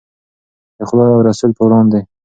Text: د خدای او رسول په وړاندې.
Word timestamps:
د 0.77 0.79
خدای 0.89 1.09
او 1.15 1.25
رسول 1.29 1.51
په 1.57 1.61
وړاندې. 1.67 1.99